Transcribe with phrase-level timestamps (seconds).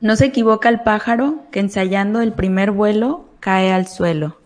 [0.00, 4.36] No se equivoca el pájaro que ensayando el primer vuelo cae al suelo.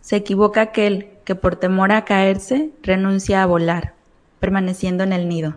[0.00, 3.94] Se equivoca aquel que por temor a caerse renuncia a volar,
[4.40, 5.56] permaneciendo en el nido.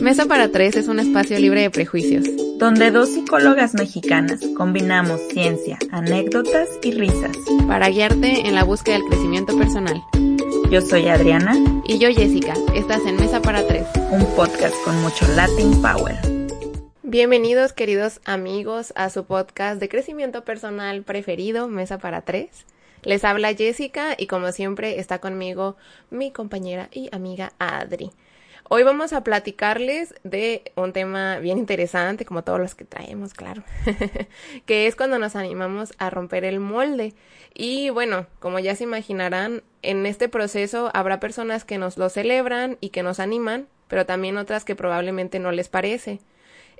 [0.00, 2.24] Mesa para Tres es un espacio libre de prejuicios.
[2.58, 7.36] Donde dos psicólogas mexicanas combinamos ciencia, anécdotas y risas.
[7.66, 10.00] Para guiarte en la búsqueda del crecimiento personal.
[10.70, 11.54] Yo soy Adriana.
[11.86, 12.54] Y yo Jessica.
[12.74, 13.86] Estás en Mesa para Tres.
[14.10, 16.37] Un podcast con mucho Latin Power.
[17.10, 22.66] Bienvenidos queridos amigos a su podcast de crecimiento personal preferido, Mesa para Tres.
[23.00, 25.78] Les habla Jessica y como siempre está conmigo
[26.10, 28.10] mi compañera y amiga Adri.
[28.68, 33.62] Hoy vamos a platicarles de un tema bien interesante, como todos los que traemos, claro,
[34.66, 37.14] que es cuando nos animamos a romper el molde.
[37.54, 42.76] Y bueno, como ya se imaginarán, en este proceso habrá personas que nos lo celebran
[42.82, 46.20] y que nos animan, pero también otras que probablemente no les parece.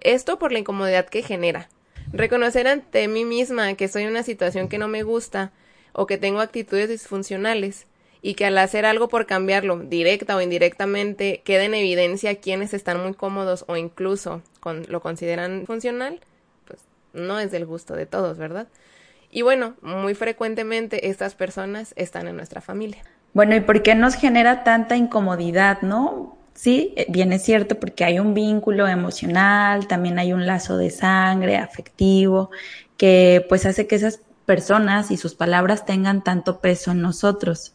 [0.03, 1.69] Esto por la incomodidad que genera.
[2.13, 5.53] Reconocer ante mí misma que soy en una situación que no me gusta
[5.93, 7.87] o que tengo actitudes disfuncionales
[8.23, 13.03] y que al hacer algo por cambiarlo, directa o indirectamente, queda en evidencia quienes están
[13.03, 14.43] muy cómodos o incluso
[14.89, 16.21] lo consideran funcional,
[16.67, 16.81] pues
[17.13, 18.69] no es del gusto de todos, ¿verdad?
[19.31, 23.03] Y bueno, muy frecuentemente estas personas están en nuestra familia.
[23.35, 26.38] Bueno, ¿y por qué nos genera tanta incomodidad, no?
[26.59, 30.91] Sí, eh, bien es cierto porque hay un vínculo emocional, también hay un lazo de
[30.91, 32.51] sangre, afectivo,
[32.97, 37.75] que pues hace que esas personas y sus palabras tengan tanto peso en nosotros.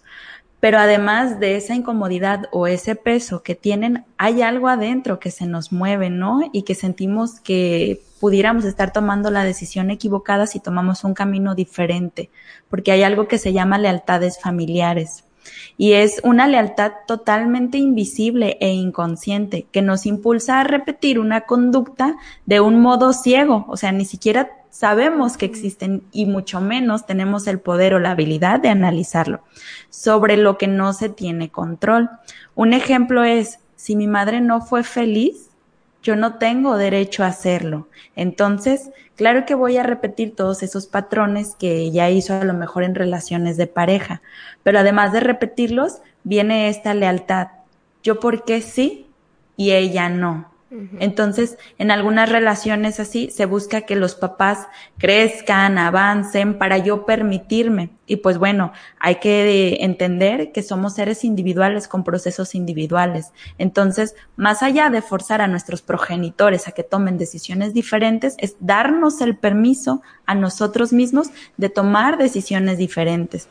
[0.59, 5.45] Pero además de esa incomodidad o ese peso que tienen, hay algo adentro que se
[5.47, 6.41] nos mueve, ¿no?
[6.51, 12.29] Y que sentimos que pudiéramos estar tomando la decisión equivocada si tomamos un camino diferente,
[12.69, 15.23] porque hay algo que se llama lealtades familiares.
[15.77, 22.15] Y es una lealtad totalmente invisible e inconsciente que nos impulsa a repetir una conducta
[22.45, 27.45] de un modo ciego, o sea, ni siquiera sabemos que existen y mucho menos tenemos
[27.45, 29.41] el poder o la habilidad de analizarlo
[29.89, 32.09] sobre lo que no se tiene control.
[32.55, 35.49] Un ejemplo es, si mi madre no fue feliz,
[36.03, 37.87] yo no tengo derecho a hacerlo.
[38.15, 42.83] Entonces, claro que voy a repetir todos esos patrones que ella hizo a lo mejor
[42.83, 44.21] en relaciones de pareja,
[44.61, 47.47] pero además de repetirlos, viene esta lealtad.
[48.03, 49.07] Yo porque sí
[49.55, 50.52] y ella no.
[50.99, 54.67] Entonces, en algunas relaciones así se busca que los papás
[54.97, 57.91] crezcan, avancen para yo permitirme.
[58.07, 63.33] Y pues bueno, hay que entender que somos seres individuales con procesos individuales.
[63.57, 69.21] Entonces, más allá de forzar a nuestros progenitores a que tomen decisiones diferentes, es darnos
[69.21, 73.47] el permiso a nosotros mismos de tomar decisiones diferentes.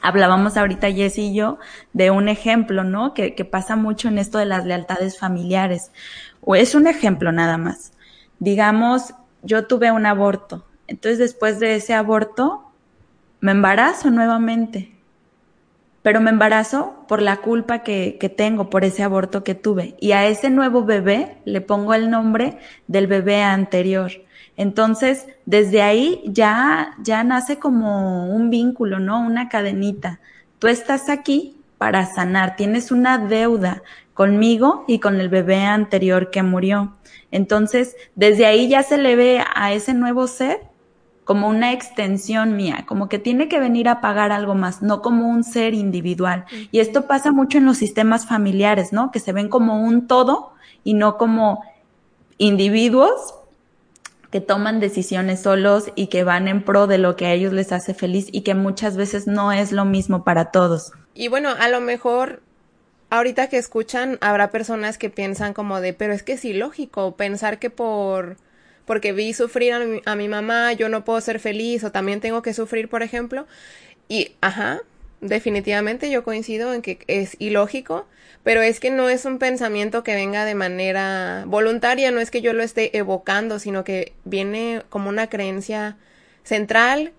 [0.00, 1.58] Hablábamos ahorita Jess y yo
[1.92, 3.14] de un ejemplo, ¿no?
[3.14, 5.90] Que, que pasa mucho en esto de las lealtades familiares
[6.50, 7.92] o es un ejemplo nada más.
[8.38, 12.72] Digamos, yo tuve un aborto, entonces después de ese aborto
[13.40, 14.96] me embarazo nuevamente,
[16.00, 19.94] pero me embarazo por la culpa que, que, tengo por ese aborto que tuve.
[20.00, 22.56] Y a ese nuevo bebé le pongo el nombre
[22.86, 24.10] del bebé anterior.
[24.56, 29.20] Entonces, desde ahí ya, ya nace como un vínculo, ¿no?
[29.20, 30.20] Una cadenita.
[30.58, 33.82] Tú estás aquí para sanar, tienes una deuda
[34.14, 36.96] conmigo y con el bebé anterior que murió.
[37.30, 40.60] Entonces, desde ahí ya se le ve a ese nuevo ser
[41.24, 45.28] como una extensión mía, como que tiene que venir a pagar algo más, no como
[45.28, 46.46] un ser individual.
[46.72, 49.10] Y esto pasa mucho en los sistemas familiares, ¿no?
[49.10, 50.52] Que se ven como un todo
[50.84, 51.62] y no como
[52.38, 53.34] individuos
[54.30, 57.72] que toman decisiones solos y que van en pro de lo que a ellos les
[57.72, 60.92] hace feliz y que muchas veces no es lo mismo para todos.
[61.14, 62.42] Y bueno, a lo mejor
[63.10, 67.58] ahorita que escuchan, habrá personas que piensan como de, pero es que es ilógico pensar
[67.58, 68.36] que por
[68.84, 72.20] porque vi sufrir a mi, a mi mamá, yo no puedo ser feliz o también
[72.20, 73.46] tengo que sufrir, por ejemplo.
[74.08, 74.80] Y, ajá,
[75.20, 78.06] definitivamente yo coincido en que es ilógico,
[78.44, 82.40] pero es que no es un pensamiento que venga de manera voluntaria, no es que
[82.40, 85.96] yo lo esté evocando, sino que viene como una creencia
[86.44, 87.12] central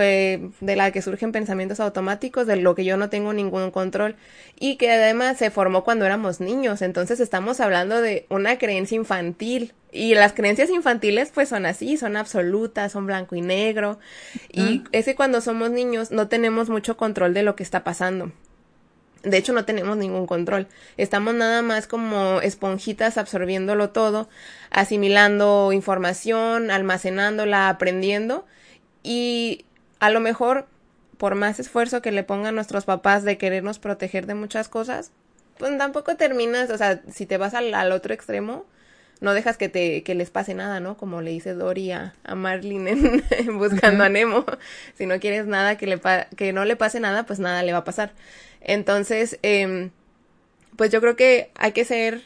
[0.00, 4.16] de la que surgen pensamientos automáticos, de lo que yo no tengo ningún control
[4.58, 6.82] y que además se formó cuando éramos niños.
[6.82, 12.16] Entonces estamos hablando de una creencia infantil y las creencias infantiles pues son así, son
[12.16, 13.98] absolutas, son blanco y negro
[14.52, 18.32] y es que cuando somos niños no tenemos mucho control de lo que está pasando.
[19.24, 20.68] De hecho, no tenemos ningún control.
[20.98, 24.28] Estamos nada más como esponjitas absorbiéndolo todo,
[24.70, 28.44] asimilando información, almacenándola, aprendiendo.
[29.02, 29.64] Y
[30.04, 30.66] a lo mejor,
[31.16, 35.12] por más esfuerzo que le pongan nuestros papás de querernos proteger de muchas cosas,
[35.56, 38.66] pues tampoco terminas, o sea, si te vas al, otro extremo,
[39.22, 40.98] no dejas que te que les pase nada, ¿no?
[40.98, 42.86] Como le dice Dory a, a Marlin
[43.30, 44.44] en Buscando a Nemo.
[44.98, 45.98] Si no quieres nada que le
[46.36, 48.12] que no le pase nada, pues nada le va a pasar.
[48.60, 49.88] Entonces, eh,
[50.76, 52.24] pues yo creo que hay que ser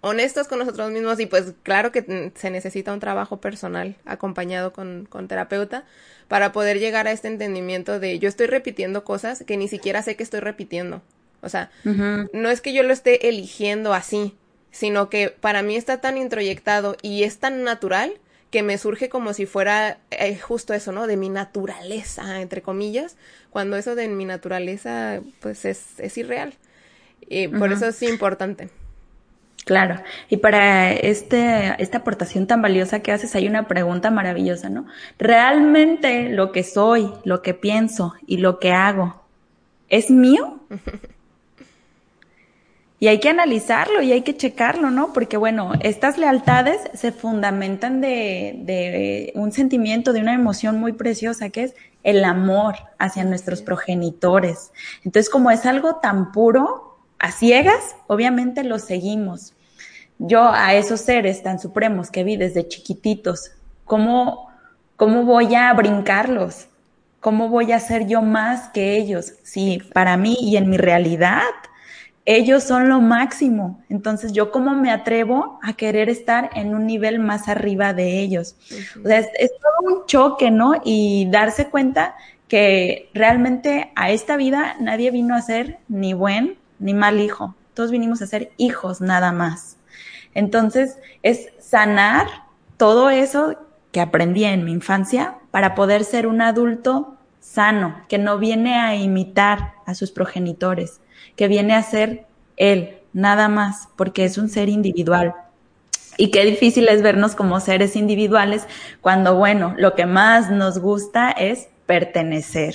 [0.00, 5.06] honestos con nosotros mismos y pues claro que se necesita un trabajo personal acompañado con,
[5.08, 5.84] con terapeuta
[6.28, 10.16] para poder llegar a este entendimiento de yo estoy repitiendo cosas que ni siquiera sé
[10.16, 11.02] que estoy repitiendo.
[11.42, 14.36] O sea, no es que yo lo esté eligiendo así,
[14.70, 18.12] sino que para mí está tan introyectado y es tan natural
[18.50, 21.06] que me surge como si fuera eh, justo eso, ¿no?
[21.06, 23.16] De mi naturaleza, entre comillas,
[23.48, 26.54] cuando eso de mi naturaleza, pues es, es irreal.
[27.28, 28.68] Y por eso es importante.
[29.64, 34.86] Claro, y para este, esta aportación tan valiosa que haces hay una pregunta maravillosa, ¿no?
[35.18, 39.22] ¿Realmente lo que soy, lo que pienso y lo que hago
[39.88, 40.60] es mío?
[43.02, 45.14] Y hay que analizarlo y hay que checarlo, ¿no?
[45.14, 51.48] Porque bueno, estas lealtades se fundamentan de, de un sentimiento, de una emoción muy preciosa
[51.48, 54.72] que es el amor hacia nuestros progenitores.
[55.02, 56.89] Entonces, como es algo tan puro,
[57.20, 59.54] a ciegas, obviamente lo seguimos.
[60.18, 63.52] Yo a esos seres tan supremos que vi desde chiquititos,
[63.84, 64.50] ¿cómo,
[64.96, 66.66] cómo voy a brincarlos?
[67.20, 69.34] ¿Cómo voy a ser yo más que ellos?
[69.42, 71.42] Sí, para mí y en mi realidad
[72.24, 73.82] ellos son lo máximo.
[73.88, 78.56] Entonces, yo cómo me atrevo a querer estar en un nivel más arriba de ellos.
[79.04, 80.80] O sea, es, todo un choque, ¿no?
[80.84, 82.14] Y darse cuenta
[82.48, 87.54] que realmente a esta vida nadie vino a ser ni buen ni mal hijo.
[87.74, 89.76] Todos vinimos a ser hijos nada más.
[90.34, 92.26] Entonces, es sanar
[92.76, 93.56] todo eso
[93.92, 98.94] que aprendí en mi infancia para poder ser un adulto sano, que no viene a
[98.96, 101.00] imitar a sus progenitores,
[101.36, 105.34] que viene a ser él, nada más, porque es un ser individual.
[106.16, 108.66] Y qué difícil es vernos como seres individuales
[109.00, 112.74] cuando, bueno, lo que más nos gusta es pertenecer.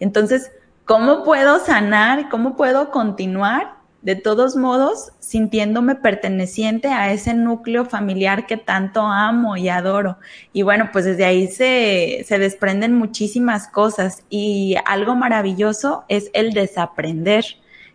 [0.00, 0.52] Entonces,
[0.88, 2.30] ¿cómo puedo sanar?
[2.30, 3.76] ¿Cómo puedo continuar?
[4.00, 10.18] De todos modos, sintiéndome perteneciente a ese núcleo familiar que tanto amo y adoro.
[10.54, 16.52] Y bueno, pues desde ahí se, se desprenden muchísimas cosas y algo maravilloso es el
[16.54, 17.44] desaprender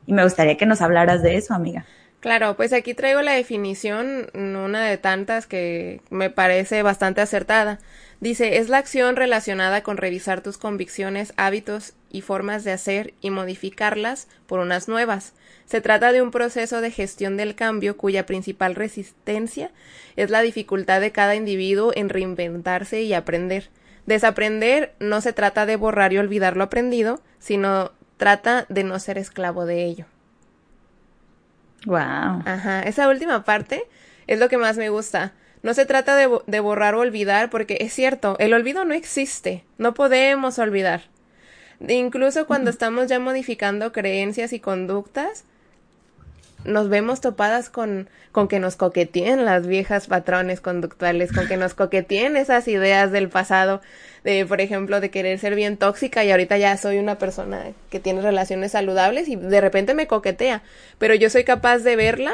[0.05, 1.85] y me gustaría que nos hablaras de eso, amiga.
[2.19, 7.79] Claro, pues aquí traigo la definición, una de tantas que me parece bastante acertada.
[8.19, 13.31] Dice, es la acción relacionada con revisar tus convicciones, hábitos y formas de hacer y
[13.31, 15.33] modificarlas por unas nuevas.
[15.65, 19.71] Se trata de un proceso de gestión del cambio cuya principal resistencia
[20.15, 23.69] es la dificultad de cada individuo en reinventarse y aprender.
[24.05, 29.17] Desaprender no se trata de borrar y olvidar lo aprendido, sino trata de no ser
[29.17, 30.05] esclavo de ello.
[31.85, 32.43] Wow.
[32.45, 33.85] Ajá, esa última parte
[34.27, 35.33] es lo que más me gusta.
[35.63, 39.63] No se trata de, de, borrar o olvidar, porque es cierto, el olvido no existe,
[39.77, 41.03] no podemos olvidar.
[41.87, 45.45] Incluso cuando estamos ya modificando creencias y conductas,
[46.65, 51.73] nos vemos topadas con, con que nos coqueteen las viejas patrones conductuales, con que nos
[51.73, 53.81] coqueteen esas ideas del pasado,
[54.23, 57.99] de, por ejemplo, de querer ser bien tóxica y ahorita ya soy una persona que
[57.99, 60.61] tiene relaciones saludables y de repente me coquetea,
[60.97, 62.33] pero yo soy capaz de verla,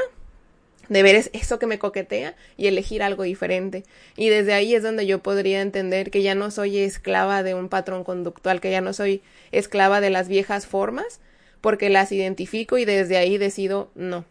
[0.90, 3.84] de ver eso que me coquetea y elegir algo diferente.
[4.18, 7.70] Y desde ahí es donde yo podría entender que ya no soy esclava de un
[7.70, 9.22] patrón conductual, que ya no soy
[9.52, 11.22] esclava de las viejas formas,
[11.62, 14.26] porque las identifico y desde ahí decido, no,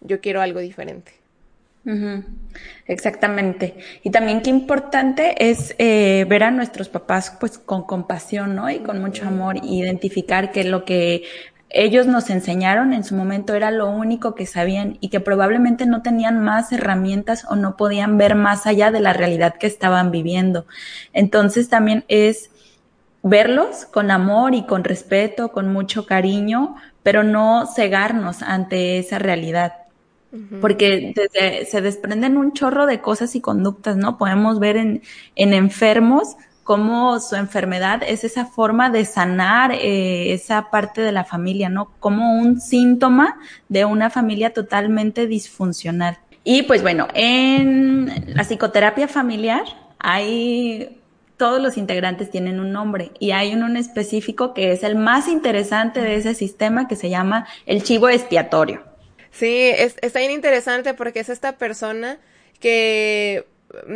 [0.00, 1.12] yo quiero algo diferente.
[2.86, 3.74] Exactamente.
[4.02, 8.68] Y también qué importante es eh, ver a nuestros papás pues con compasión, ¿no?
[8.68, 11.22] Y con mucho amor, identificar que lo que
[11.70, 16.02] ellos nos enseñaron en su momento era lo único que sabían y que probablemente no
[16.02, 20.66] tenían más herramientas o no podían ver más allá de la realidad que estaban viviendo.
[21.12, 22.50] Entonces también es
[23.22, 29.74] verlos con amor y con respeto, con mucho cariño, pero no cegarnos ante esa realidad.
[30.60, 31.14] Porque
[31.70, 34.18] se desprenden un chorro de cosas y conductas, ¿no?
[34.18, 35.02] Podemos ver en,
[35.36, 36.36] en enfermos
[36.68, 41.94] cómo su enfermedad es esa forma de sanar eh, esa parte de la familia, ¿no?
[41.98, 43.38] Como un síntoma
[43.70, 46.18] de una familia totalmente disfuncional.
[46.44, 49.62] Y pues bueno, en la psicoterapia familiar
[49.98, 51.00] hay
[51.38, 56.02] todos los integrantes tienen un nombre y hay uno específico que es el más interesante
[56.02, 58.82] de ese sistema que se llama el chivo expiatorio.
[59.30, 62.18] Sí, es, está bien interesante porque es esta persona
[62.60, 63.46] que,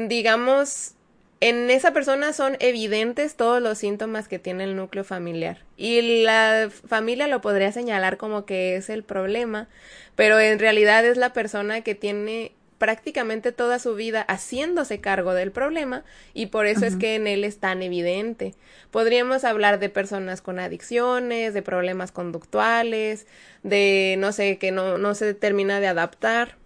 [0.09, 0.95] digamos,
[1.43, 5.59] en esa persona son evidentes todos los síntomas que tiene el núcleo familiar.
[5.77, 9.69] Y la familia lo podría señalar como que es el problema,
[10.15, 15.51] pero en realidad es la persona que tiene prácticamente toda su vida haciéndose cargo del
[15.51, 18.55] problema y por eso es que en él es tan evidente.
[18.93, 23.27] Podríamos hablar de personas con adicciones, de problemas conductuales,
[23.65, 26.62] de no sé, que no, no se termina de adaptar.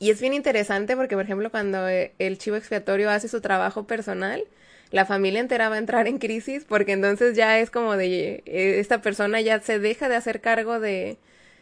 [0.00, 3.86] Y es bien interesante porque, por ejemplo, cuando eh, el chivo expiatorio hace su trabajo
[3.86, 4.44] personal,
[4.90, 8.80] la familia entera va a entrar en crisis porque entonces ya es como de eh,
[8.80, 11.18] esta persona ya se deja de hacer cargo de,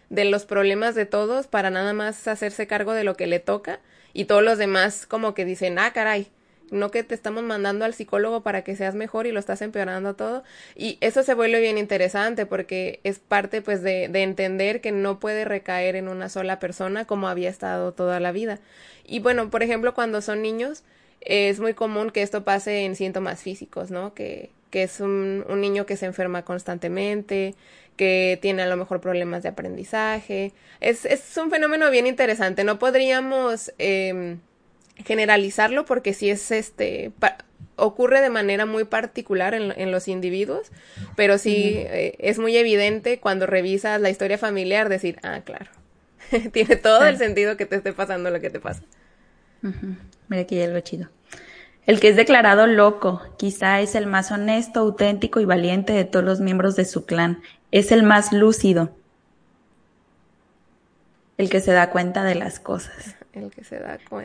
[0.08, 3.80] de los problemas de todos para nada más hacerse cargo de lo que le toca
[4.12, 6.28] y todos los demás como que dicen, ah, caray,
[6.70, 10.14] no que te estamos mandando al psicólogo para que seas mejor y lo estás empeorando
[10.14, 10.44] todo.
[10.74, 15.20] Y eso se vuelve bien interesante porque es parte pues de, de entender que no
[15.20, 18.58] puede recaer en una sola persona como había estado toda la vida.
[19.04, 20.82] Y bueno, por ejemplo, cuando son niños,
[21.20, 24.14] es muy común que esto pase en síntomas físicos, ¿no?
[24.14, 27.54] Que, que es un, un niño que se enferma constantemente,
[27.96, 30.52] que tiene a lo mejor problemas de aprendizaje.
[30.80, 32.64] Es, es un fenómeno bien interesante.
[32.64, 34.36] No podríamos eh,
[35.04, 37.12] generalizarlo porque si es este
[37.76, 40.70] ocurre de manera muy particular en, en los individuos,
[41.16, 45.70] pero sí eh, es muy evidente cuando revisas la historia familiar decir, ah, claro,
[46.52, 48.82] tiene todo el sentido que te esté pasando lo que te pasa.
[50.28, 51.08] Mira aquí hay algo chido.
[51.86, 56.24] El que es declarado loco, quizá es el más honesto, auténtico y valiente de todos
[56.24, 57.40] los miembros de su clan.
[57.72, 58.90] Es el más lúcido.
[61.38, 63.16] El que se da cuenta de las cosas.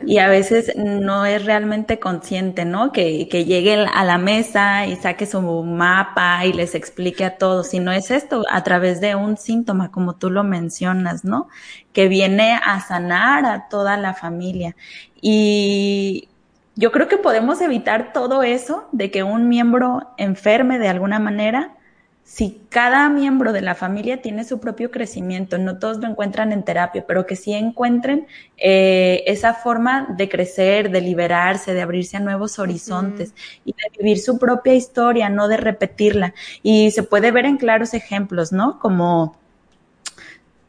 [0.06, 2.92] Y a veces no es realmente consciente, ¿no?
[2.92, 7.68] Que, que llegue a la mesa y saque su mapa y les explique a todos,
[7.68, 11.48] sino es esto a través de un síntoma, como tú lo mencionas, ¿no?
[11.92, 14.76] Que viene a sanar a toda la familia.
[15.20, 16.28] Y
[16.76, 21.74] yo creo que podemos evitar todo eso de que un miembro enferme de alguna manera
[22.24, 26.64] si cada miembro de la familia tiene su propio crecimiento, no todos lo encuentran en
[26.64, 28.26] terapia, pero que sí encuentren
[28.56, 33.34] eh, esa forma de crecer, de liberarse, de abrirse a nuevos horizontes
[33.66, 36.34] y de vivir su propia historia, no de repetirla.
[36.62, 38.78] Y se puede ver en claros ejemplos, ¿no?
[38.78, 39.36] Como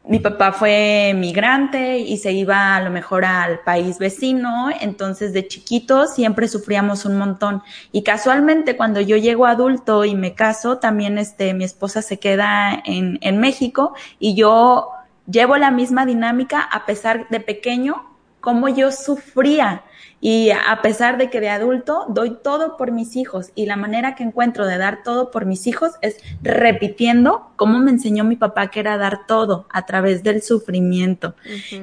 [0.07, 5.47] mi papá fue migrante y se iba a lo mejor al país vecino, entonces de
[5.47, 7.63] chiquito siempre sufríamos un montón.
[7.91, 12.81] Y casualmente cuando yo llego adulto y me caso, también este, mi esposa se queda
[12.85, 14.89] en, en México y yo
[15.27, 18.14] llevo la misma dinámica a pesar de pequeño,
[18.45, 19.81] como yo sufría
[20.21, 24.13] y a pesar de que de adulto doy todo por mis hijos y la manera
[24.13, 28.67] que encuentro de dar todo por mis hijos es repitiendo cómo me enseñó mi papá
[28.67, 31.33] que era dar todo a través del sufrimiento.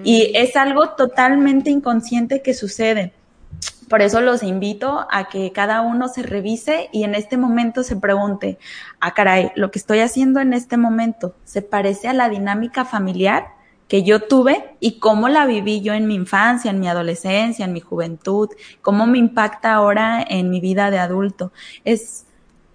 [0.04, 3.12] Y es algo totalmente inconsciente que sucede.
[3.88, 7.96] Por eso los invito a que cada uno se revise y en este momento se
[7.96, 8.56] pregunte,
[9.00, 13.61] ah, caray, lo que estoy haciendo en este momento, ¿se parece a la dinámica familiar?
[13.92, 17.74] Que yo tuve y cómo la viví yo en mi infancia, en mi adolescencia, en
[17.74, 18.48] mi juventud,
[18.80, 21.52] cómo me impacta ahora en mi vida de adulto.
[21.84, 22.24] Es,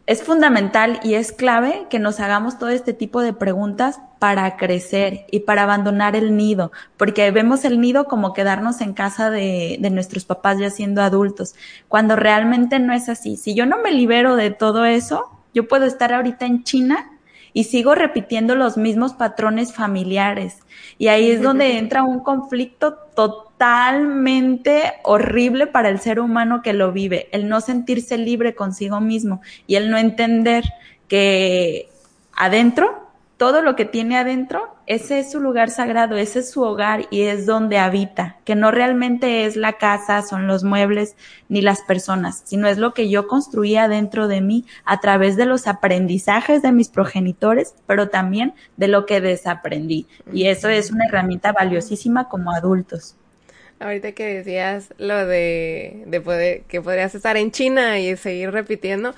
[0.05, 5.25] es fundamental y es clave que nos hagamos todo este tipo de preguntas para crecer
[5.31, 9.89] y para abandonar el nido, porque vemos el nido como quedarnos en casa de, de,
[9.89, 11.55] nuestros papás ya siendo adultos,
[11.87, 13.37] cuando realmente no es así.
[13.37, 17.16] Si yo no me libero de todo eso, yo puedo estar ahorita en China
[17.57, 20.59] y sigo repitiendo los mismos patrones familiares.
[20.99, 26.91] Y ahí es donde entra un conflicto totalmente horrible para el ser humano que lo
[26.91, 30.65] vive, el no sentirse libre consigo mismo y el no entender
[31.07, 31.89] que
[32.31, 33.06] adentro
[33.37, 37.23] todo lo que tiene adentro, ese es su lugar sagrado, ese es su hogar y
[37.23, 41.15] es donde habita, que no realmente es la casa, son los muebles
[41.47, 45.45] ni las personas, sino es lo que yo construía dentro de mí a través de
[45.45, 50.07] los aprendizajes de mis progenitores, pero también de lo que desaprendí.
[50.33, 53.16] Y eso es una herramienta valiosísima como adultos.
[53.79, 59.13] Ahorita que decías lo de, de poder, que podrías estar en China y seguir repitiendo,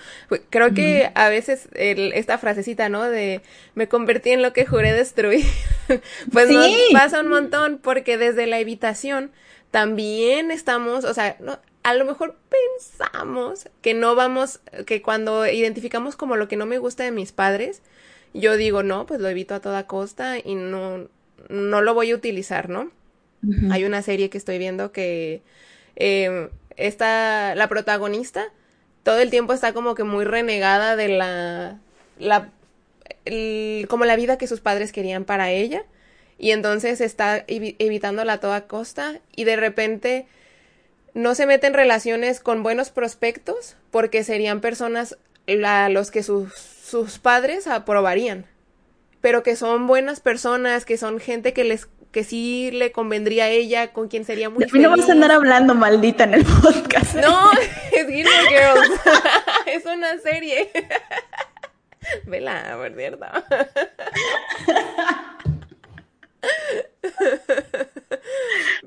[0.50, 3.04] creo que a veces el, esta frasecita, ¿no?
[3.04, 3.42] De
[3.76, 5.46] me convertí en lo que juré destruir,
[6.34, 9.32] pues nos pasa un montón porque desde la evitación
[9.72, 16.16] también estamos, o sea, no, a lo mejor pensamos que no vamos, que cuando identificamos
[16.16, 17.82] como lo que no me gusta de mis padres,
[18.34, 21.08] yo digo, no, pues lo evito a toda costa y no,
[21.48, 22.92] no lo voy a utilizar, ¿no?
[23.72, 25.42] Hay una serie que estoy viendo que
[25.96, 28.52] eh, está la protagonista
[29.04, 31.80] todo el tiempo está como que muy renegada de la,
[32.20, 32.52] la
[33.88, 35.84] como la vida que sus padres querían para ella.
[36.38, 40.28] Y entonces está evitándola a toda costa y de repente
[41.14, 45.18] no se mete en relaciones con buenos prospectos porque serían personas
[45.66, 48.46] a los que sus, sus padres aprobarían
[49.22, 53.50] pero que son buenas personas, que son gente que les que sí le convendría a
[53.50, 57.16] ella, con quien sería muy de no vas a andar hablando maldita en el podcast.
[57.16, 57.52] No,
[57.92, 59.02] es Gilmore Girls.
[59.68, 60.72] es una serie.
[62.26, 63.26] Vela, por cierto.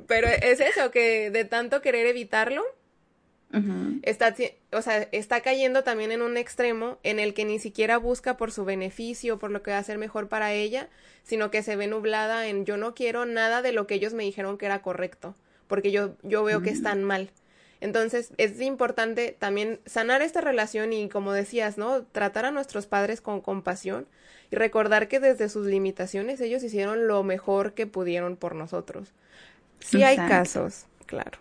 [0.08, 2.64] Pero es eso, que de tanto querer evitarlo,
[4.02, 4.34] está,
[4.72, 8.52] o sea, está cayendo también en un extremo en el que ni siquiera busca por
[8.52, 10.88] su beneficio, por lo que va a ser mejor para ella,
[11.22, 14.24] sino que se ve nublada en yo no quiero nada de lo que ellos me
[14.24, 15.34] dijeron que era correcto,
[15.68, 17.30] porque yo, yo veo que están mal.
[17.82, 22.04] Entonces, es importante también sanar esta relación y, como decías, ¿no?
[22.04, 24.06] Tratar a nuestros padres con compasión
[24.52, 29.12] y recordar que desde sus limitaciones ellos hicieron lo mejor que pudieron por nosotros.
[29.80, 31.38] Sí hay casos, claro,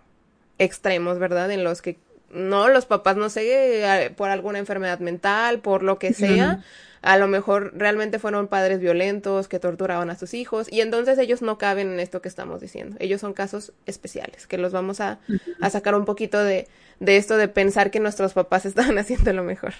[0.64, 1.52] extremos, ¿verdad?
[1.52, 1.98] En los que
[2.30, 6.60] no, los papás, no sé, por alguna enfermedad mental, por lo que sea,
[7.02, 11.42] a lo mejor realmente fueron padres violentos que torturaban a sus hijos y entonces ellos
[11.42, 12.96] no caben en esto que estamos diciendo.
[13.00, 15.20] Ellos son casos especiales, que los vamos a,
[15.60, 16.68] a sacar un poquito de,
[17.00, 19.74] de, esto de pensar que nuestros papás estaban haciendo lo mejor.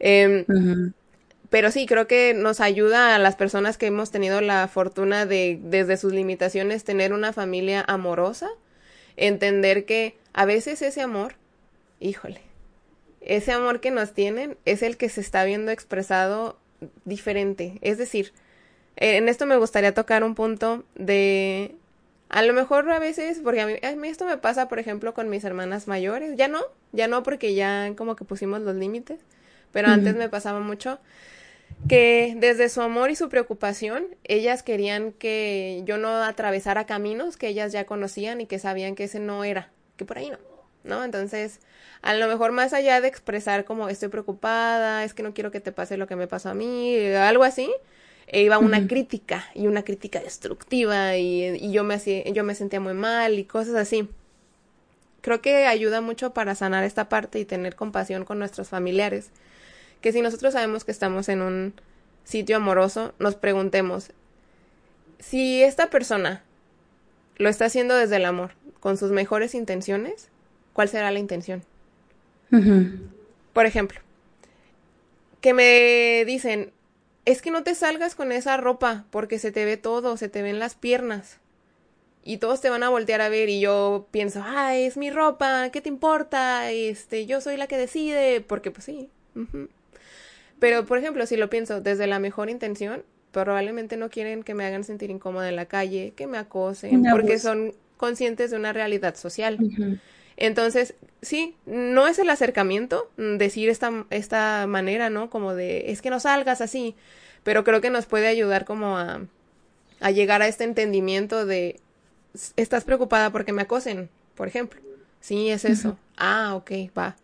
[0.00, 0.46] Eh,
[1.50, 5.58] Pero sí, creo que nos ayuda a las personas que hemos tenido la fortuna de,
[5.62, 8.48] desde sus limitaciones, tener una familia amorosa,
[9.16, 11.34] entender que a veces ese amor,
[12.00, 12.40] híjole,
[13.20, 16.58] ese amor que nos tienen es el que se está viendo expresado
[17.04, 17.78] diferente.
[17.82, 18.32] Es decir,
[18.96, 21.76] en esto me gustaría tocar un punto de
[22.28, 25.12] a lo mejor a veces, porque a mí, a mí, esto me pasa, por ejemplo,
[25.12, 26.34] con mis hermanas mayores.
[26.36, 26.60] Ya no,
[26.92, 29.20] ya no, porque ya como que pusimos los límites.
[29.70, 30.98] Pero antes me pasaba mucho
[31.88, 37.48] que desde su amor y su preocupación, ellas querían que yo no atravesara caminos que
[37.48, 40.38] ellas ya conocían y que sabían que ese no era, que por ahí no,
[40.84, 41.04] ¿no?
[41.04, 41.60] Entonces,
[42.02, 45.60] a lo mejor más allá de expresar como estoy preocupada, es que no quiero que
[45.60, 47.70] te pase lo que me pasó a mí, algo así,
[48.26, 52.54] e iba una crítica y una crítica destructiva y, y yo, me hacía, yo me
[52.54, 54.08] sentía muy mal y cosas así.
[55.20, 59.30] Creo que ayuda mucho para sanar esta parte y tener compasión con nuestros familiares.
[60.00, 61.74] Que si nosotros sabemos que estamos en un
[62.24, 64.10] sitio amoroso, nos preguntemos,
[65.20, 66.42] si esta persona
[67.36, 68.52] lo está haciendo desde el amor,
[68.82, 70.28] con sus mejores intenciones,
[70.72, 71.62] ¿cuál será la intención?
[73.52, 74.00] Por ejemplo,
[75.40, 76.72] que me dicen,
[77.24, 80.42] es que no te salgas con esa ropa porque se te ve todo, se te
[80.42, 81.38] ven las piernas.
[82.24, 85.70] Y todos te van a voltear a ver y yo pienso, ay, es mi ropa,
[85.70, 86.68] ¿qué te importa?
[86.72, 89.10] Este, yo soy la que decide, porque pues sí.
[90.58, 94.64] Pero, por ejemplo, si lo pienso desde la mejor intención, probablemente no quieren que me
[94.64, 99.14] hagan sentir incómoda en la calle, que me acosen, porque son conscientes de una realidad
[99.14, 99.58] social.
[100.36, 105.30] Entonces, sí, no es el acercamiento, mm, decir esta, esta manera, ¿no?
[105.30, 106.96] Como de, es que no salgas así,
[107.44, 109.20] pero creo que nos puede ayudar como a,
[110.00, 111.78] a llegar a este entendimiento de,
[112.56, 114.80] estás preocupada porque me acosen, por ejemplo.
[115.20, 115.96] Sí, es eso.
[116.16, 117.14] Ah, ok, va.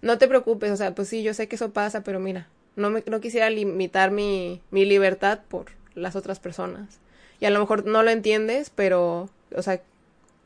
[0.00, 2.88] No te preocupes, o sea, pues sí, yo sé que eso pasa, pero mira, no,
[2.90, 7.00] me, no quisiera limitar mi, mi libertad por las otras personas.
[7.40, 9.82] Y a lo mejor no lo entiendes, pero, o sea,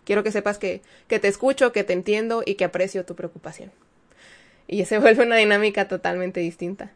[0.04, 3.70] Quiero que sepas que, que te escucho, que te entiendo y que aprecio tu preocupación.
[4.66, 6.90] Y se vuelve una dinámica totalmente distinta.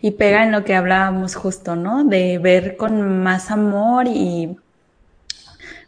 [0.00, 2.04] Y pega en lo que hablábamos justo, ¿no?
[2.04, 4.56] De ver con más amor y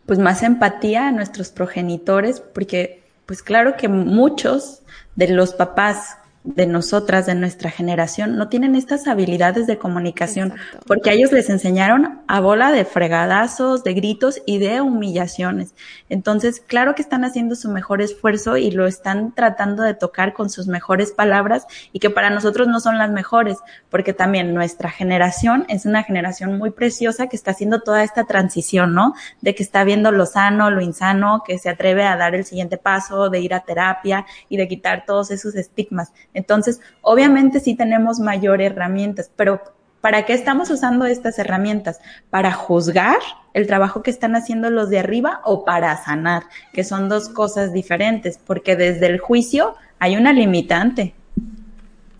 [0.06, 4.82] pues más empatía a nuestros progenitores, porque pues claro que muchos
[5.16, 10.52] de los papás de nosotras, de nuestra generación, no tienen estas habilidades de comunicación,
[10.86, 15.74] porque a ellos les enseñaron a bola de fregadazos, de gritos y de humillaciones.
[16.10, 20.50] Entonces, claro que están haciendo su mejor esfuerzo y lo están tratando de tocar con
[20.50, 23.56] sus mejores palabras y que para nosotros no son las mejores,
[23.88, 28.92] porque también nuestra generación es una generación muy preciosa que está haciendo toda esta transición,
[28.92, 29.14] ¿no?
[29.40, 32.76] De que está viendo lo sano, lo insano, que se atreve a dar el siguiente
[32.76, 36.12] paso, de ir a terapia y de quitar todos esos estigmas.
[36.34, 39.62] Entonces, obviamente sí tenemos mayor herramientas, pero
[40.00, 42.00] ¿para qué estamos usando estas herramientas?
[42.28, 43.18] ¿Para juzgar
[43.54, 46.42] el trabajo que están haciendo los de arriba o para sanar?
[46.72, 51.14] Que son dos cosas diferentes, porque desde el juicio hay una limitante.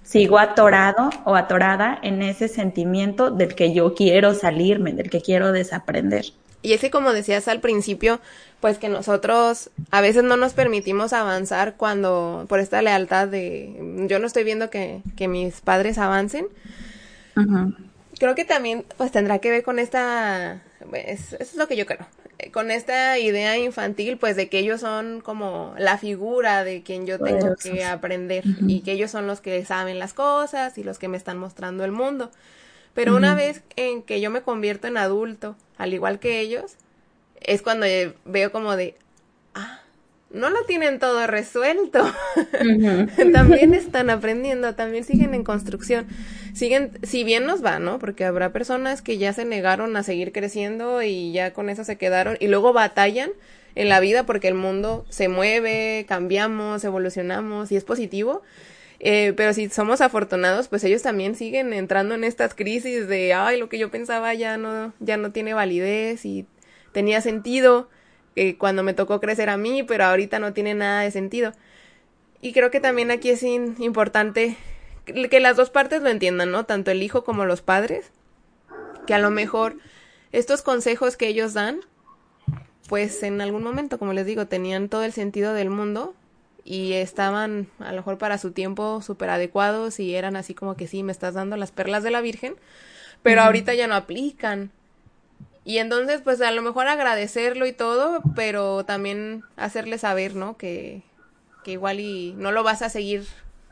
[0.05, 5.51] Sigo atorado o atorada en ese sentimiento del que yo quiero salirme, del que quiero
[5.51, 6.27] desaprender.
[6.65, 8.21] Y es que como decías al principio,
[8.61, 14.19] pues que nosotros a veces no nos permitimos avanzar cuando, por esta lealtad de, yo
[14.19, 16.47] no estoy viendo que, que mis padres avancen.
[18.19, 21.85] Creo que también pues tendrá que ver con esta, pues, eso es lo que yo
[21.85, 22.07] creo,
[22.39, 27.07] eh, con esta idea infantil pues de que ellos son como la figura de quien
[27.07, 30.99] yo tengo que aprender y que ellos son los que saben las cosas y los
[30.99, 32.31] que me están mostrando el mundo.
[32.95, 36.77] Pero una vez en que yo me convierto en adulto, al igual que ellos,
[37.41, 37.87] es cuando
[38.25, 38.97] veo como de,
[39.55, 39.81] ah,
[40.31, 42.05] no lo tienen todo resuelto.
[43.33, 46.07] también están aprendiendo, también siguen en construcción.
[46.55, 47.99] Siguen, si bien nos va, ¿no?
[47.99, 51.97] Porque habrá personas que ya se negaron a seguir creciendo y ya con eso se
[51.97, 53.31] quedaron y luego batallan
[53.75, 58.43] en la vida porque el mundo se mueve, cambiamos, evolucionamos y es positivo.
[59.01, 63.59] Eh, pero si somos afortunados, pues ellos también siguen entrando en estas crisis de, ay,
[63.59, 66.47] lo que yo pensaba ya no, ya no tiene validez y
[66.93, 67.89] tenía sentido
[68.37, 71.53] eh, cuando me tocó crecer a mí, pero ahorita no tiene nada de sentido.
[72.41, 74.57] Y creo que también aquí es importante
[75.05, 76.65] que las dos partes lo entiendan, ¿no?
[76.65, 78.11] Tanto el hijo como los padres,
[79.07, 79.77] que a lo mejor
[80.33, 81.81] estos consejos que ellos dan,
[82.89, 86.15] pues en algún momento, como les digo, tenían todo el sentido del mundo
[86.65, 90.87] y estaban a lo mejor para su tiempo súper adecuados y eran así como que
[90.87, 92.57] sí, me estás dando las perlas de la Virgen,
[93.23, 94.71] pero ahorita ya no aplican.
[95.67, 100.57] Y entonces, pues a lo mejor agradecerlo y todo, pero también hacerle saber, ¿no?
[100.57, 101.03] Que,
[101.65, 103.27] que igual y no lo vas a seguir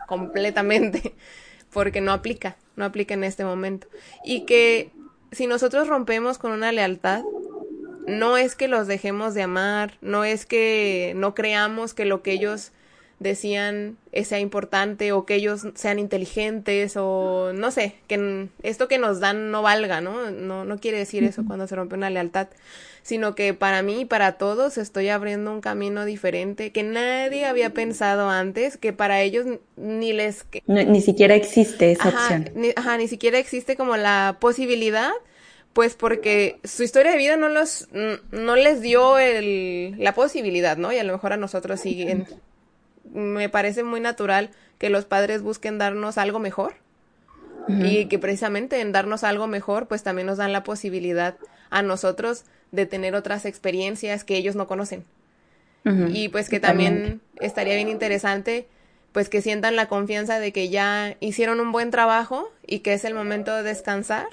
[0.07, 1.15] completamente,
[1.73, 3.89] porque no aplica, no aplica en este momento.
[4.25, 4.91] Y que
[5.33, 7.23] si nosotros rompemos con una lealtad,
[8.07, 12.33] no es que los dejemos de amar, no es que no creamos que lo que
[12.33, 12.73] ellos
[13.23, 19.21] decían sea importante o que ellos sean inteligentes o no sé, que esto que nos
[19.21, 20.31] dan no valga, ¿no?
[20.31, 22.49] No, no quiere decir eso cuando se rompe una lealtad,
[23.03, 27.71] sino que para mí y para todos estoy abriendo un camino diferente que nadie había
[27.71, 30.45] pensado antes, que para ellos ni les...
[30.67, 32.51] ni siquiera existe esa opción.
[32.55, 35.13] Ni, ajá, ni siquiera existe como la posibilidad
[35.73, 37.89] pues porque su historia de vida no los
[38.31, 40.93] no les dio el, la posibilidad, ¿no?
[40.93, 42.27] Y a lo mejor a nosotros siguen
[43.13, 46.75] me parece muy natural que los padres busquen darnos algo mejor
[47.69, 51.37] y que precisamente en darnos algo mejor pues también nos dan la posibilidad
[51.71, 55.05] a nosotros de tener otras experiencias que ellos no conocen.
[55.85, 58.67] Y pues que también estaría bien interesante
[59.13, 63.05] pues que sientan la confianza de que ya hicieron un buen trabajo y que es
[63.05, 64.27] el momento de descansar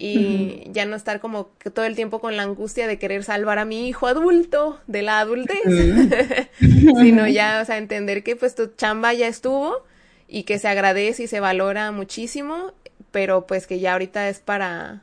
[0.00, 3.58] y ya no estar como que todo el tiempo con la angustia de querer salvar
[3.58, 5.60] a mi hijo adulto de la adultez,
[6.58, 9.84] sino ya, o sea, entender que pues tu chamba ya estuvo
[10.26, 12.72] y que se agradece y se valora muchísimo,
[13.10, 15.02] pero pues que ya ahorita es para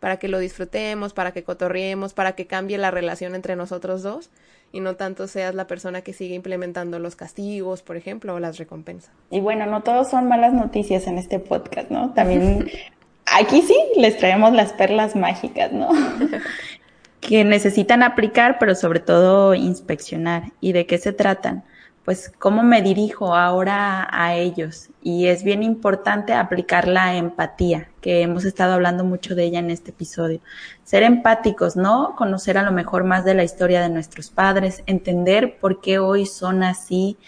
[0.00, 4.30] para que lo disfrutemos, para que cotorriemos, para que cambie la relación entre nosotros dos
[4.70, 8.58] y no tanto seas la persona que sigue implementando los castigos, por ejemplo, o las
[8.58, 9.10] recompensas.
[9.30, 12.12] Y bueno, no todos son malas noticias en este podcast, ¿no?
[12.12, 12.66] También
[13.38, 15.90] aquí sí les traemos las perlas mágicas, ¿no?
[17.20, 20.52] que necesitan aplicar, pero sobre todo inspeccionar.
[20.60, 21.64] ¿Y de qué se tratan?
[22.04, 24.90] Pues cómo me dirijo ahora a ellos.
[25.02, 29.72] Y es bien importante aplicar la empatía, que hemos estado hablando mucho de ella en
[29.72, 30.40] este episodio.
[30.84, 32.14] Ser empáticos, ¿no?
[32.16, 36.26] Conocer a lo mejor más de la historia de nuestros padres, entender por qué hoy
[36.26, 37.18] son así,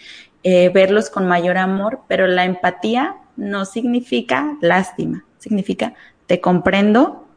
[0.43, 5.93] eh, verlos con mayor amor, pero la empatía no significa lástima significa
[6.27, 7.27] te comprendo,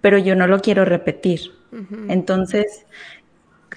[0.00, 1.52] pero yo no lo quiero repetir.
[2.08, 2.86] Entonces,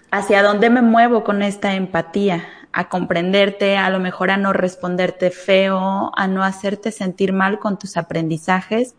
[0.10, 2.44] ¿hacia dónde me muevo con esta empatía?
[2.72, 7.78] A comprenderte, a lo mejor a no responderte feo, a no hacerte sentir mal con
[7.78, 8.96] tus aprendizajes,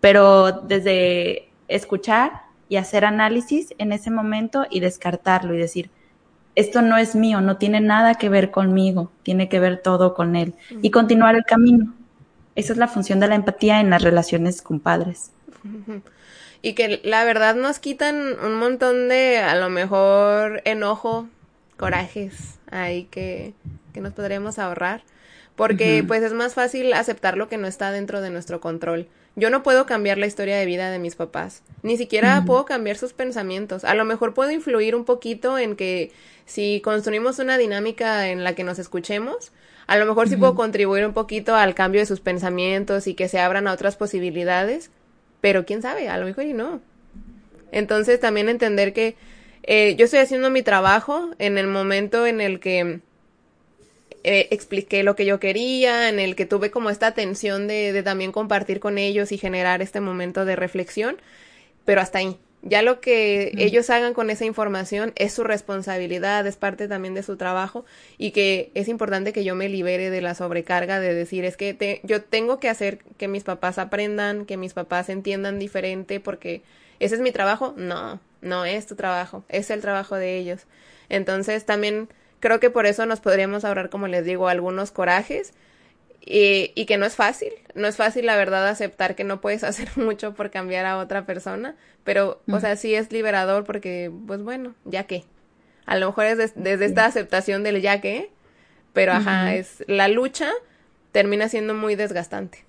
[0.00, 5.90] pero desde escuchar y hacer análisis en ese momento y descartarlo y decir,
[6.58, 10.34] esto no es mío, no tiene nada que ver conmigo, tiene que ver todo con
[10.34, 11.94] él y continuar el camino.
[12.56, 15.30] Esa es la función de la empatía en las relaciones con padres.
[16.60, 21.28] Y que la verdad nos quitan un montón de, a lo mejor, enojo,
[21.76, 23.54] corajes ahí que,
[23.94, 25.04] que nos podríamos ahorrar.
[25.54, 29.06] Porque pues es más fácil aceptar lo que no está dentro de nuestro control.
[29.38, 32.96] Yo no puedo cambiar la historia de vida de mis papás, ni siquiera puedo cambiar
[32.96, 33.84] sus pensamientos.
[33.84, 36.10] A lo mejor puedo influir un poquito en que
[36.44, 39.52] si construimos una dinámica en la que nos escuchemos,
[39.86, 43.28] a lo mejor sí puedo contribuir un poquito al cambio de sus pensamientos y que
[43.28, 44.90] se abran a otras posibilidades,
[45.40, 46.80] pero quién sabe, a lo mejor y no.
[47.70, 49.14] Entonces también entender que
[49.62, 53.02] eh, yo estoy haciendo mi trabajo en el momento en el que
[54.28, 58.02] eh, expliqué lo que yo quería, en el que tuve como esta atención de, de
[58.02, 61.16] también compartir con ellos y generar este momento de reflexión,
[61.84, 62.36] pero hasta ahí.
[62.62, 67.22] Ya lo que ellos hagan con esa información es su responsabilidad, es parte también de
[67.22, 67.84] su trabajo
[68.18, 72.00] y que es importante que yo me libere de la sobrecarga de decir es que
[72.02, 76.62] yo tengo que hacer que mis papás aprendan, que mis papás entiendan diferente porque
[76.98, 77.74] ese es mi trabajo.
[77.76, 80.62] No, no es tu trabajo, es el trabajo de ellos.
[81.08, 82.08] Entonces también
[82.40, 85.52] creo que por eso nos podríamos ahorrar, como les digo, algunos corajes.
[86.20, 89.64] Y, y, que no es fácil, no es fácil la verdad aceptar que no puedes
[89.64, 91.74] hacer mucho por cambiar a otra persona,
[92.04, 95.24] pero, o sea, sí es liberador porque, pues bueno, ya que,
[95.86, 98.30] a lo mejor es desde esta aceptación del ya que,
[98.92, 100.50] pero ajá, es la lucha
[101.12, 102.64] termina siendo muy desgastante.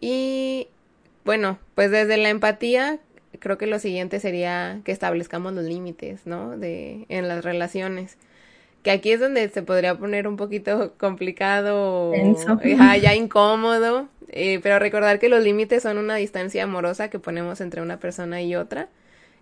[0.00, 0.68] Y
[1.24, 2.98] bueno, pues desde la empatía,
[3.42, 6.56] creo que lo siguiente sería que establezcamos los límites, ¿no?
[6.56, 8.16] De, en las relaciones.
[8.84, 12.12] Que aquí es donde se podría poner un poquito complicado,
[13.00, 17.82] ya incómodo, eh, pero recordar que los límites son una distancia amorosa que ponemos entre
[17.82, 18.88] una persona y otra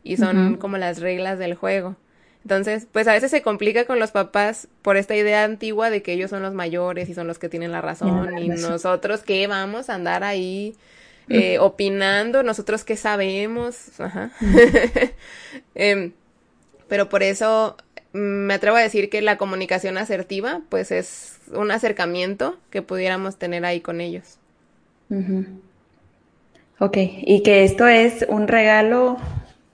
[0.03, 1.97] y son como las reglas del juego.
[2.43, 6.15] Entonces, pues a veces se complica con los papás por esta idea antigua de que
[6.15, 9.91] ellos son los mayores y son los que tienen la razón y nosotros que vamos
[9.91, 10.75] a andar ahí
[11.31, 14.31] eh, opinando, nosotros que sabemos, Ajá.
[15.75, 16.13] Em,
[16.89, 17.77] pero por eso
[18.13, 23.37] mm, me atrevo a decir que la comunicación asertiva, pues es un acercamiento que pudiéramos
[23.37, 24.39] tener ahí con ellos.
[26.79, 29.17] Ok, y que esto es un regalo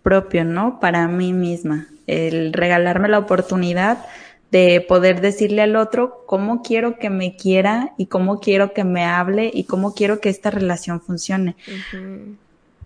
[0.02, 0.80] propio, ¿no?
[0.80, 3.98] Para mí misma el regalarme la oportunidad
[4.50, 9.04] de poder decirle al otro cómo quiero que me quiera y cómo quiero que me
[9.04, 11.56] hable y cómo quiero que esta relación funcione.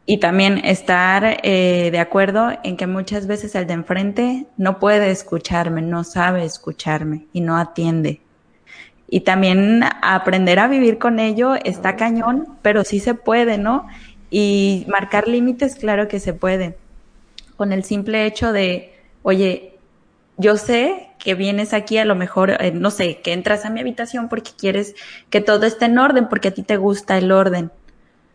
[0.07, 5.11] Y también estar eh, de acuerdo en que muchas veces el de enfrente no puede
[5.11, 8.21] escucharme, no sabe escucharme y no atiende.
[9.09, 13.87] Y también aprender a vivir con ello está cañón, pero sí se puede, ¿no?
[14.31, 16.77] Y marcar límites, claro que se puede.
[17.57, 19.75] Con el simple hecho de oye,
[20.41, 23.81] yo sé que vienes aquí a lo mejor, eh, no sé, que entras a mi
[23.81, 24.95] habitación porque quieres
[25.29, 27.71] que todo esté en orden, porque a ti te gusta el orden,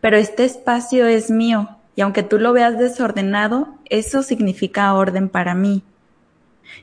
[0.00, 5.54] pero este espacio es mío y aunque tú lo veas desordenado, eso significa orden para
[5.54, 5.82] mí.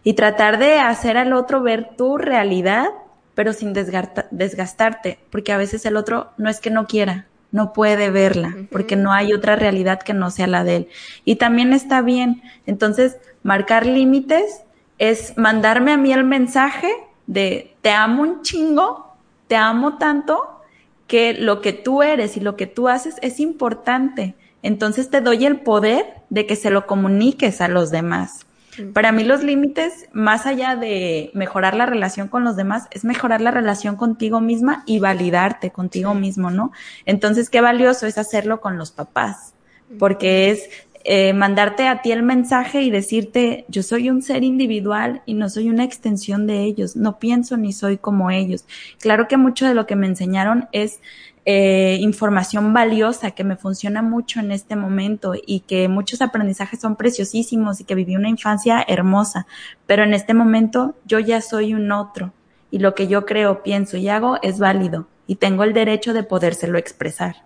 [0.04, 2.88] Y tratar de hacer al otro ver tu realidad,
[3.34, 8.10] pero sin desgastarte, porque a veces el otro no es que no quiera, no puede
[8.10, 10.88] verla, porque no hay otra realidad que no sea la de él.
[11.24, 12.42] Y también está bien.
[12.66, 14.64] Entonces, marcar límites
[15.10, 16.90] es mandarme a mí el mensaje
[17.28, 20.62] de te amo un chingo, te amo tanto,
[21.08, 24.36] que lo que tú eres y lo que tú haces es importante.
[24.62, 28.46] Entonces te doy el poder de que se lo comuniques a los demás.
[28.94, 33.42] Para mí los límites, más allá de mejorar la relación con los demás, es mejorar
[33.42, 36.72] la relación contigo misma y validarte contigo mismo, ¿no?
[37.06, 39.54] Entonces, qué valioso es hacerlo con los papás,
[40.00, 40.70] porque es
[41.06, 45.50] eh, mandarte a ti el mensaje y decirte, yo soy un ser individual y no
[45.50, 48.66] soy una extensión de ellos, no pienso ni soy como ellos.
[49.00, 51.02] Claro que mucho de lo que me enseñaron es
[51.46, 56.96] eh, información valiosa que me funciona mucho en este momento y que muchos aprendizajes son
[56.96, 59.46] preciosísimos y que viví una infancia hermosa,
[59.86, 62.32] pero en este momento yo ya soy un otro
[62.72, 66.24] y lo que yo creo, pienso y hago es válido y tengo el derecho de
[66.24, 67.44] podérselo expresar.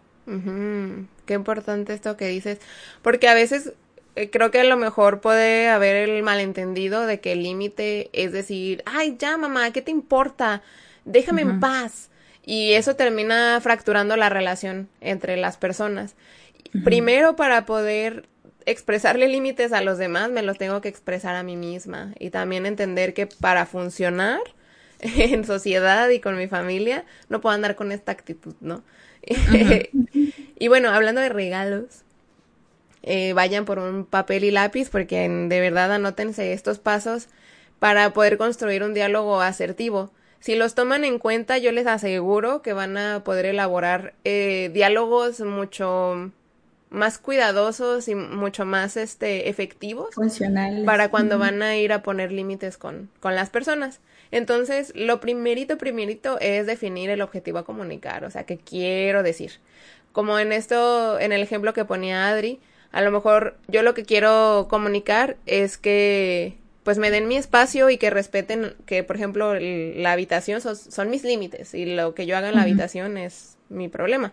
[1.27, 2.57] Qué importante esto que dices,
[3.03, 3.73] porque a veces
[4.15, 8.31] eh, creo que a lo mejor puede haber el malentendido de que el límite es
[8.31, 10.63] decir, ay, ya mamá, ¿qué te importa?
[11.05, 12.09] Déjame en paz
[12.43, 16.15] y eso termina fracturando la relación entre las personas.
[16.83, 18.27] Primero, para poder
[18.65, 22.13] expresarle límites a los demás, me los tengo que expresar a mí misma.
[22.19, 24.39] Y también entender que para funcionar
[24.99, 28.83] en sociedad y con mi familia, no puedo andar con esta actitud, ¿no?
[30.59, 32.03] y bueno, hablando de regalos,
[33.03, 37.27] eh, vayan por un papel y lápiz porque de verdad anótense estos pasos
[37.79, 40.11] para poder construir un diálogo asertivo.
[40.39, 45.39] Si los toman en cuenta, yo les aseguro que van a poder elaborar eh, diálogos
[45.39, 46.31] mucho
[46.89, 52.31] más cuidadosos y mucho más este efectivos funcionales para cuando van a ir a poner
[52.31, 53.99] límites con, con las personas.
[54.31, 59.53] Entonces, lo primerito, primerito es definir el objetivo a comunicar, o sea, qué quiero decir.
[60.11, 62.59] Como en esto, en el ejemplo que ponía Adri,
[62.91, 67.89] a lo mejor yo lo que quiero comunicar es que pues me den mi espacio
[67.89, 72.37] y que respeten que, por ejemplo, la habitación son, mis límites y lo que yo
[72.37, 74.31] haga en la habitación es mi problema.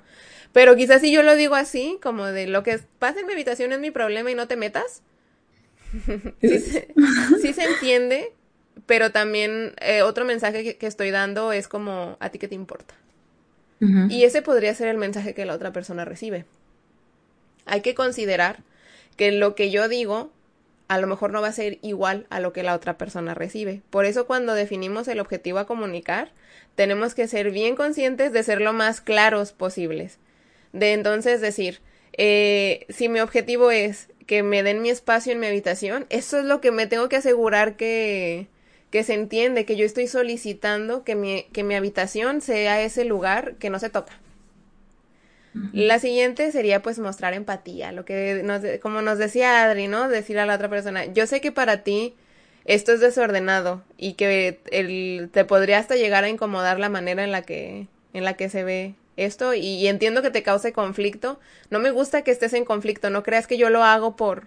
[0.52, 3.72] Pero quizás si yo lo digo así, como de lo que pasa en mi habitación
[3.72, 5.02] es mi problema y no te metas,
[6.40, 8.33] sí, se, entiende,
[8.87, 12.95] pero también eh, otro mensaje que, estoy dando es como, ¿a ti qué te importa?
[14.09, 16.47] Y ese podría ser el mensaje que la otra persona recibe.
[17.67, 18.61] Hay que considerar
[19.19, 20.31] que lo que yo digo
[20.89, 23.83] a lo mejor no va a ser igual a lo que la otra persona recibe.
[23.91, 26.33] Por eso cuando definimos el objetivo a comunicar,
[26.75, 30.19] tenemos que ser bien conscientes de ser lo más claros posibles.
[30.73, 31.81] De entonces decir,
[32.13, 36.45] eh, si mi objetivo es que me den mi espacio en mi habitación, eso es
[36.45, 38.49] lo que me tengo que asegurar que,
[38.94, 43.57] que se entiende que yo estoy solicitando que mi, que mi habitación sea ese lugar
[43.57, 44.12] que no se toca.
[45.72, 50.09] La siguiente sería pues mostrar empatía, lo que nos, como nos decía Adri, ¿no?
[50.09, 52.14] Decir a la otra persona, yo sé que para ti
[52.66, 57.33] esto es desordenado y que el, te podría hasta llegar a incomodar la manera en
[57.33, 61.40] la que, en la que se ve esto y, entiendo que te cause conflicto.
[61.68, 64.46] No me gusta que estés en conflicto, no creas que yo lo hago por,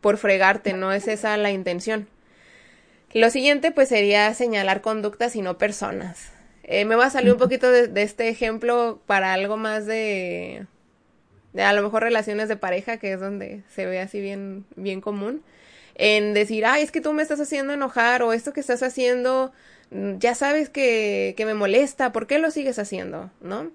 [0.00, 2.08] por fregarte, no es esa la intención.
[3.14, 6.32] Lo siguiente pues sería señalar conductas y no personas.
[6.64, 10.66] Eh, me va a salir un poquito de, este ejemplo para algo más de,
[11.52, 15.00] de a lo mejor relaciones de pareja, que es donde se ve así bien, bien
[15.00, 15.42] común,
[15.94, 19.52] en decir, ay, es que tú me estás haciendo enojar o esto que estás haciendo,
[19.90, 23.30] mm, ya sabes que, que me molesta, ¿por qué lo sigues haciendo?
[23.40, 23.70] ¿No?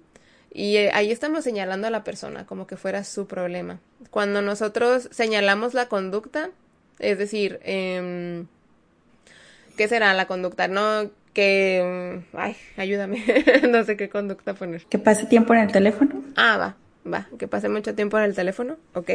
[0.52, 3.80] Y eh, ahí estamos señalando a la persona como que fuera su problema.
[4.10, 6.50] Cuando nosotros señalamos la conducta,
[6.98, 8.44] es decir, eh,
[9.80, 10.68] ¿qué será la conducta?
[10.68, 12.20] No, que...
[12.34, 13.24] Ay, ayúdame,
[13.70, 14.84] no sé qué conducta poner.
[14.84, 16.22] ¿Que pase tiempo en el teléfono?
[16.36, 16.76] Ah, va,
[17.10, 19.10] va, que pase mucho tiempo en el teléfono, ok.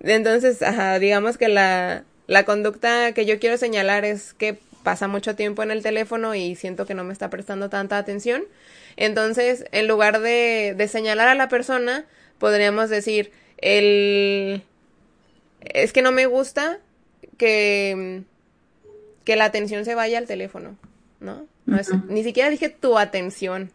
[0.00, 5.36] Entonces, ajá, digamos que la, la conducta que yo quiero señalar es que pasa mucho
[5.36, 8.44] tiempo en el teléfono y siento que no me está prestando tanta atención.
[8.96, 12.06] Entonces, en lugar de, de señalar a la persona,
[12.38, 14.62] podríamos decir, el...
[15.60, 16.78] Es que no me gusta
[17.36, 18.24] que,
[19.30, 20.76] que la atención se vaya al teléfono.
[21.20, 21.46] ¿no?
[21.64, 23.70] no es, ni siquiera dije tu atención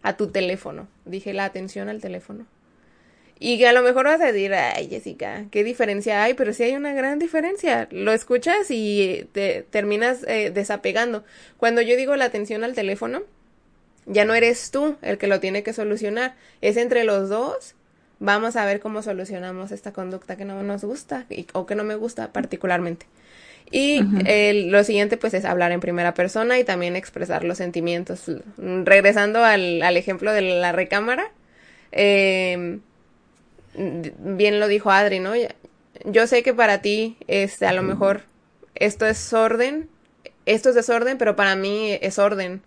[0.00, 2.46] a tu teléfono, dije la atención al teléfono.
[3.38, 6.32] Y que a lo mejor vas a decir, ay Jessica, ¿qué diferencia hay?
[6.32, 7.88] Pero sí hay una gran diferencia.
[7.90, 11.24] Lo escuchas y te terminas eh, desapegando.
[11.58, 13.20] Cuando yo digo la atención al teléfono,
[14.06, 16.36] ya no eres tú el que lo tiene que solucionar.
[16.62, 17.74] Es entre los dos.
[18.18, 21.96] Vamos a ver cómo solucionamos esta conducta que no nos gusta o que no me
[21.96, 23.04] gusta particularmente.
[23.70, 24.00] Y
[24.70, 28.30] lo siguiente pues es hablar en primera persona y también expresar los sentimientos.
[28.56, 31.32] Regresando al, al ejemplo de la recámara,
[31.92, 32.78] eh,
[33.74, 35.32] bien lo dijo Adri, ¿no?
[36.04, 38.22] Yo sé que para ti, este, a lo mejor
[38.74, 39.88] esto es orden,
[40.44, 42.62] esto es desorden, pero para mí es orden.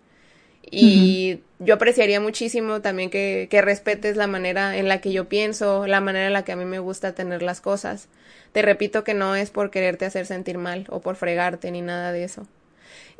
[0.70, 5.86] Y yo apreciaría muchísimo también que, que respetes la manera en la que yo pienso,
[5.86, 8.08] la manera en la que a mí me gusta tener las cosas.
[8.52, 12.12] Te repito que no es por quererte hacer sentir mal o por fregarte ni nada
[12.12, 12.46] de eso.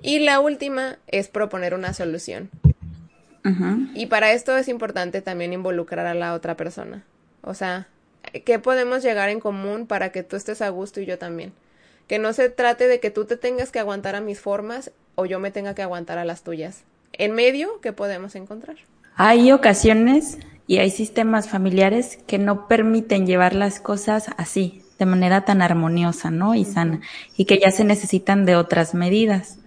[0.03, 2.51] Y la última es proponer una solución.
[3.95, 7.05] Y para esto es importante también involucrar a la otra persona.
[7.43, 7.89] O sea,
[8.45, 11.53] ¿qué podemos llegar en común para que tú estés a gusto y yo también?
[12.07, 15.27] Que no se trate de que tú te tengas que aguantar a mis formas o
[15.27, 16.85] yo me tenga que aguantar a las tuyas.
[17.13, 18.77] En medio, ¿qué podemos encontrar?
[19.17, 25.45] Hay ocasiones y hay sistemas familiares que no permiten llevar las cosas así, de manera
[25.45, 26.55] tan armoniosa, ¿no?
[26.55, 27.01] Y sana,
[27.37, 29.59] y que ya se necesitan de otras medidas.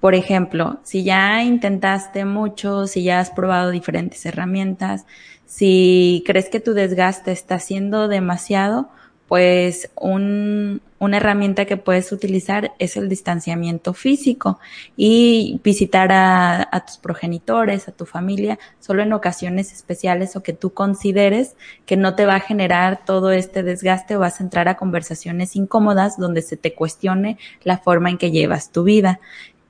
[0.00, 5.04] Por ejemplo, si ya intentaste mucho, si ya has probado diferentes herramientas,
[5.44, 8.88] si crees que tu desgaste está siendo demasiado,
[9.28, 14.60] pues un, una herramienta que puedes utilizar es el distanciamiento físico
[14.98, 20.74] y visitar a, tus progenitores, a tu familia, solo en ocasiones especiales o que tú
[20.74, 24.76] consideres que no te va a generar todo este desgaste o vas a entrar a
[24.76, 29.20] conversaciones incómodas donde se te cuestione la forma en que llevas tu vida.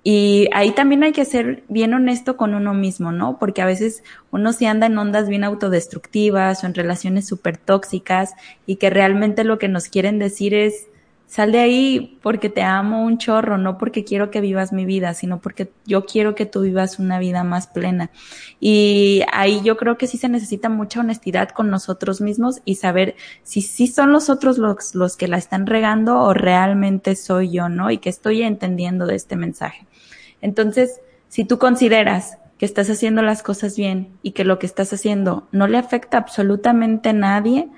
[0.03, 3.38] Y ahí también hay que ser bien honesto con uno mismo, ¿no?
[3.38, 8.33] Porque a veces uno se anda en ondas bien autodestructivas o en relaciones súper tóxicas
[8.66, 10.88] y que realmente lo que nos quieren decir es,
[11.31, 15.14] sal de ahí porque te amo un chorro, no porque quiero que vivas mi vida,
[15.14, 18.11] sino porque yo quiero que tú vivas una vida más plena.
[18.59, 23.14] Y ahí yo creo que sí se necesita mucha honestidad con nosotros mismos y saber
[23.45, 27.69] si sí son los otros los, los que la están regando o realmente soy yo,
[27.69, 27.93] ¿no?
[27.93, 29.87] Y que estoy entendiendo de este mensaje.
[30.40, 34.93] Entonces, si tú consideras que estás haciendo las cosas bien y que lo que estás
[34.93, 37.69] haciendo no le afecta absolutamente a nadie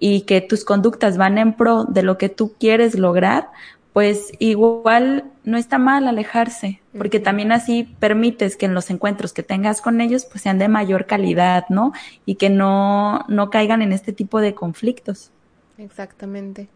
[0.00, 3.50] y que tus conductas van en pro de lo que tú quieres lograr,
[3.92, 9.42] pues igual no está mal alejarse, porque también así permites que en los encuentros que
[9.42, 11.92] tengas con ellos pues sean de mayor calidad, ¿no?
[12.24, 15.30] Y que no, no caigan en este tipo de conflictos.
[15.78, 16.68] Exactamente.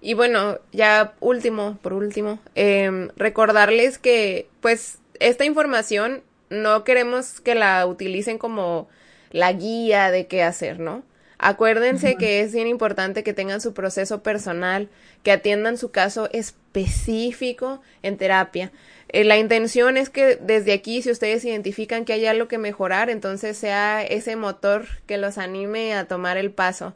[0.00, 7.54] Y bueno, ya último, por último, eh, recordarles que pues esta información no queremos que
[7.54, 8.88] la utilicen como
[9.30, 11.02] la guía de qué hacer, ¿no?
[11.44, 14.88] Acuérdense que es bien importante que tengan su proceso personal,
[15.24, 18.70] que atiendan su caso específico en terapia.
[19.08, 23.10] Eh, la intención es que desde aquí, si ustedes identifican que hay algo que mejorar,
[23.10, 26.94] entonces sea ese motor que los anime a tomar el paso.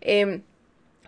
[0.00, 0.42] Eh,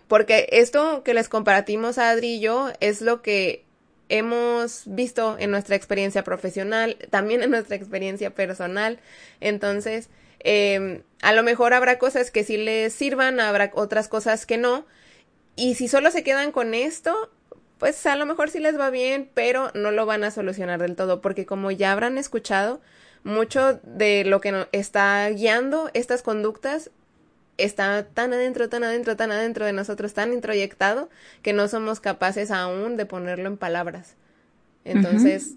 [0.09, 3.63] porque esto que les compartimos Adri y yo es lo que
[4.09, 8.99] hemos visto en nuestra experiencia profesional, también en nuestra experiencia personal.
[9.39, 10.09] Entonces,
[10.43, 14.85] eh, a lo mejor habrá cosas que sí les sirvan, habrá otras cosas que no.
[15.55, 17.31] Y si solo se quedan con esto,
[17.77, 20.95] pues a lo mejor sí les va bien, pero no lo van a solucionar del
[20.95, 22.81] todo, porque como ya habrán escuchado,
[23.23, 26.89] mucho de lo que está guiando estas conductas
[27.57, 31.09] está tan adentro, tan adentro, tan adentro de nosotros, tan introyectado,
[31.43, 34.15] que no somos capaces aún de ponerlo en palabras.
[34.83, 35.55] Entonces,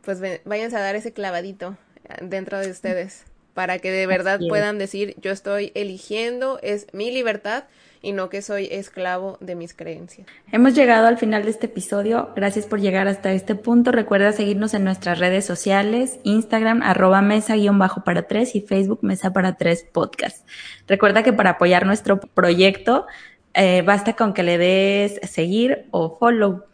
[0.00, 1.76] pues váyanse a dar ese clavadito
[2.22, 3.24] dentro de ustedes
[3.54, 7.64] para que de verdad puedan decir yo estoy eligiendo, es mi libertad
[8.02, 10.26] y no que soy esclavo de mis creencias.
[10.52, 12.30] Hemos llegado al final de este episodio.
[12.34, 13.92] Gracias por llegar hasta este punto.
[13.92, 19.00] Recuerda seguirnos en nuestras redes sociales, Instagram, arroba mesa guion bajo para tres y Facebook
[19.02, 20.46] mesa para tres podcast.
[20.86, 23.06] Recuerda que para apoyar nuestro proyecto,
[23.52, 26.69] eh, basta con que le des seguir o follow.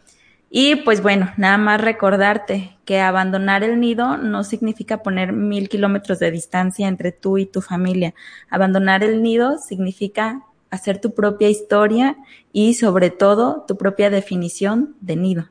[0.59, 6.19] Y pues bueno, nada más recordarte que abandonar el nido no significa poner mil kilómetros
[6.19, 8.15] de distancia entre tú y tu familia.
[8.49, 12.17] Abandonar el nido significa hacer tu propia historia
[12.55, 15.49] y sobre todo tu propia definición de nido.